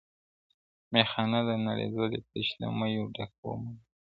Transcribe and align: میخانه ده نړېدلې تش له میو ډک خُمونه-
میخانه 0.93 1.39
ده 1.47 1.55
نړېدلې 1.67 2.19
تش 2.29 2.47
له 2.61 2.67
میو 2.77 3.05
ډک 3.15 3.31
خُمونه- 3.39 3.81